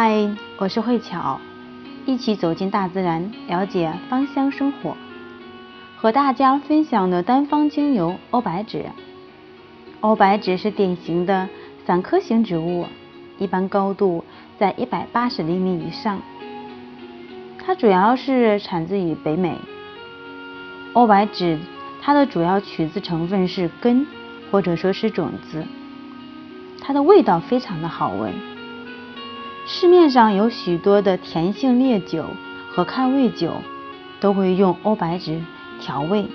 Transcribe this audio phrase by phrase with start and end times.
[0.00, 1.40] 嗨，我是慧巧，
[2.06, 4.96] 一起走进大自然，了解芳香生活。
[5.96, 8.84] 和大家分享的单方精油欧白芷。
[9.98, 11.48] 欧白芷是典型的
[11.84, 12.86] 伞科型植物，
[13.38, 14.24] 一般高度
[14.56, 16.22] 在一百八十厘米以上。
[17.58, 19.58] 它主要是产自于北美。
[20.92, 21.58] 欧白芷
[22.00, 24.06] 它的主要取自成分是根
[24.52, 25.64] 或者说是种子，
[26.80, 28.32] 它的味道非常的好闻。
[29.70, 32.24] 市面上有许多的甜性烈酒
[32.70, 33.52] 和开胃酒
[34.18, 35.42] 都会用欧白芷
[35.78, 36.26] 调味。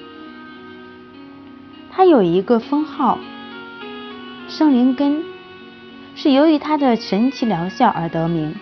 [1.89, 3.17] 它有一个封号
[4.47, 5.23] “圣灵根”，
[6.13, 8.53] 是由于它的神奇疗效而得名。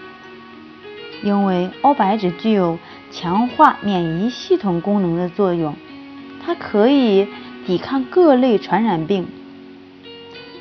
[1.21, 2.79] 因为欧白芷具有
[3.11, 5.75] 强化免疫系统功能的作用，
[6.45, 7.27] 它可以
[7.67, 9.27] 抵抗各类传染病。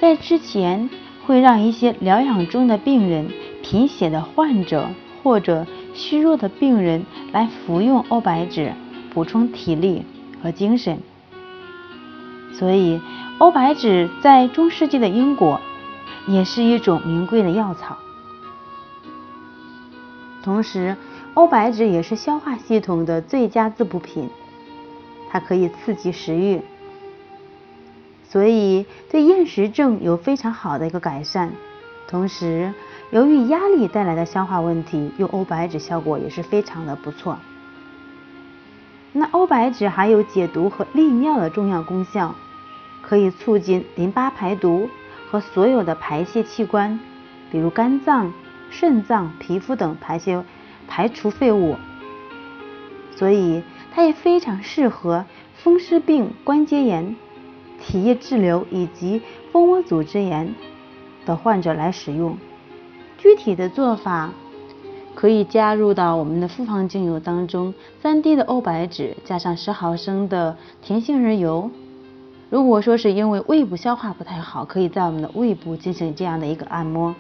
[0.01, 0.91] 在之前
[1.25, 3.29] 会让一些疗养中的病人。
[3.71, 4.89] 贫血的患者
[5.23, 8.75] 或者虚弱的病人来服用欧白芷，
[9.15, 10.05] 补充体力
[10.43, 10.99] 和精神。
[12.53, 13.01] 所以，
[13.39, 15.61] 欧白芷在中世纪的英国
[16.27, 17.97] 也是一种名贵的药草。
[20.43, 20.97] 同时，
[21.35, 24.29] 欧白芷也是消化系统的最佳滋补品，
[25.31, 26.61] 它可以刺激食欲，
[28.29, 31.53] 所以对厌食症有非常好的一个改善。
[32.09, 32.75] 同时，
[33.11, 37.39] 由于压力带来的消化问题，用欧白芷效果也是非常的不错。
[39.13, 42.35] 那欧白芷还有解毒和利尿的重要功效，
[43.03, 44.89] 可以促进淋巴排毒
[45.29, 47.01] 和所有的排泄器官，
[47.51, 48.33] 比如肝脏、
[48.71, 50.45] 肾脏、皮肤等排泄
[50.87, 51.77] 排除废物。
[53.17, 53.63] 所以
[53.93, 57.17] 它也非常适合风湿病、关节炎、
[57.81, 60.55] 体液滞留以及蜂窝组织炎。
[61.31, 62.37] 的患者来使用，
[63.17, 64.33] 具体的做法
[65.15, 71.71] 可以加入到我们的复方精油当中，三滴的欧白芷加上十毫升的甜杏仁油。
[72.49, 77.15] 如果说是因为胃部消化不太好，可以在我们的胃部进行这样的一个按摩。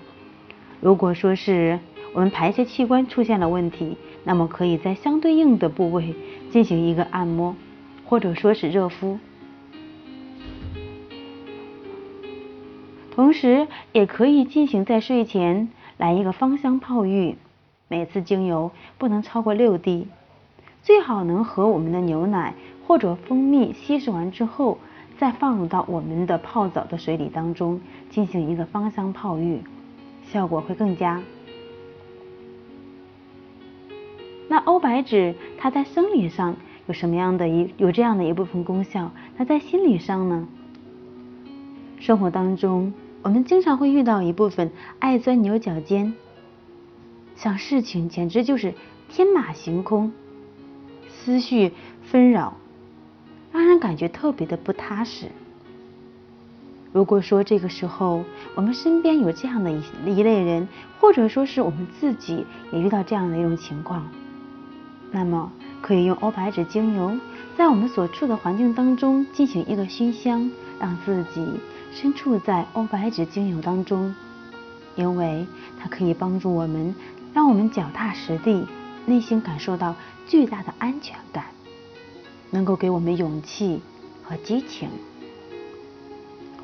[0.80, 1.78] 如果说是
[2.12, 6.16] 我们排泄器官出现了问题，那么可以在相对应的部位
[6.50, 7.54] 进行一个按摩，
[8.04, 9.20] 或者说是热敷。
[13.14, 17.36] 同时，也可以进行在睡前来一个芳香泡浴，
[17.88, 20.06] 每次精油不能超过六滴，
[20.82, 22.54] 最好能和我们的牛奶
[22.86, 24.78] 或者蜂蜜稀释完之后，
[25.18, 29.60] 再放入到我们的泡澡的水里当中进行一个芳香泡浴，
[30.24, 31.20] 效果会更佳。
[34.48, 36.56] 那欧白芷它在生理上
[36.86, 39.10] 有什么样的一有这样的一部分功效？
[39.36, 40.48] 那在心理上呢？
[42.00, 42.92] 生活当中。
[43.22, 46.14] 我们经常会遇到一部分爱钻牛角尖，
[47.36, 48.72] 想事情简直就是
[49.10, 50.10] 天马行空，
[51.10, 51.72] 思绪
[52.02, 52.56] 纷扰，
[53.52, 55.26] 让人感觉特别的不踏实。
[56.92, 58.24] 如果说这个时候
[58.54, 60.66] 我们身边有这样的一一类人，
[60.98, 64.08] 或者说是我们自己也遇到这样的一种情况，
[65.10, 67.18] 那么可以用欧白芷精油
[67.54, 70.50] 在我们所处的环境当中进行一个熏香，
[70.80, 71.60] 让自己。
[71.92, 74.14] 身处在欧白芷精油当中，
[74.94, 75.46] 因为
[75.78, 76.94] 它可以帮助我们，
[77.34, 78.66] 让我们脚踏实地，
[79.06, 79.94] 内心感受到
[80.26, 81.46] 巨大的安全感，
[82.50, 83.82] 能够给我们勇气
[84.22, 84.88] 和激情，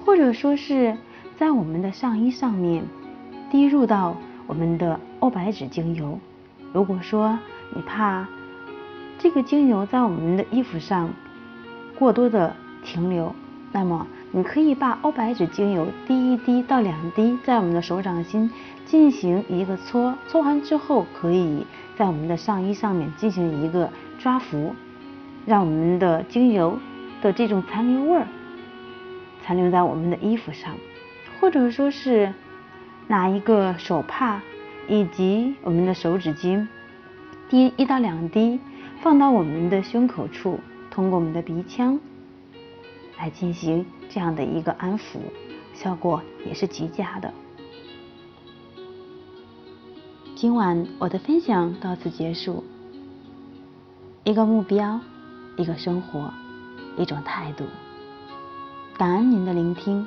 [0.05, 0.97] 或者说是
[1.37, 2.85] 在我们的上衣上面
[3.51, 4.17] 滴入到
[4.47, 6.19] 我们的欧白芷精油。
[6.73, 7.39] 如果说
[7.75, 8.27] 你怕
[9.19, 11.13] 这个精油在我们的衣服上
[11.99, 12.55] 过多的
[12.85, 13.35] 停留，
[13.73, 14.07] 那么。
[14.37, 18.51] 你可以把欧白芷精油滴一滴到两滴，在我们的手掌心
[18.85, 21.67] 进行一个搓，搓完之后，可以
[21.97, 23.89] 在我们的上衣上面进行一个
[24.19, 24.75] 抓服，
[25.47, 26.79] 让我们的精油
[27.23, 28.27] 的这种残留味儿
[29.43, 30.75] 残留在我们的衣服上，
[31.41, 32.35] 或者说是
[33.07, 34.43] 拿一个手帕
[34.87, 36.67] 以及我们的手指巾
[37.49, 38.61] 滴一到两滴，
[39.01, 40.61] 放到我们的胸口处，
[40.91, 41.99] 通过我们的鼻腔。
[43.19, 45.19] 来进行这样的一个安抚，
[45.75, 47.33] 效果也是极佳的。
[50.35, 52.63] 今晚我的分享到此结束。
[54.25, 55.01] 一个目标，
[55.57, 56.31] 一个生活，
[56.99, 57.65] 一种态度。
[58.99, 60.07] 感恩您的聆听。